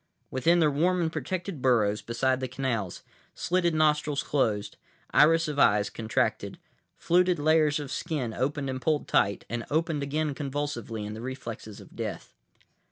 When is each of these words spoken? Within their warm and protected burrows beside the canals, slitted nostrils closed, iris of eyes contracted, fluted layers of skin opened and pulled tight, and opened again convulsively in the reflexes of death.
Within 0.31 0.57
their 0.59 0.71
warm 0.71 0.99
and 0.99 1.13
protected 1.13 1.61
burrows 1.61 2.01
beside 2.01 2.39
the 2.39 2.47
canals, 2.47 3.03
slitted 3.35 3.75
nostrils 3.75 4.23
closed, 4.23 4.75
iris 5.11 5.47
of 5.47 5.59
eyes 5.59 5.91
contracted, 5.91 6.57
fluted 6.97 7.37
layers 7.37 7.79
of 7.79 7.91
skin 7.91 8.33
opened 8.33 8.67
and 8.67 8.81
pulled 8.81 9.07
tight, 9.07 9.45
and 9.47 9.63
opened 9.69 10.01
again 10.01 10.33
convulsively 10.33 11.05
in 11.05 11.13
the 11.13 11.21
reflexes 11.21 11.79
of 11.79 11.95
death. 11.95 12.33